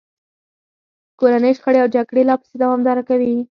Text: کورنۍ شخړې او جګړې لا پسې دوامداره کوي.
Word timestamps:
کورنۍ 1.19 1.51
شخړې 1.57 1.79
او 1.83 1.91
جګړې 1.95 2.21
لا 2.29 2.35
پسې 2.39 2.55
دوامداره 2.63 3.03
کوي. 3.09 3.35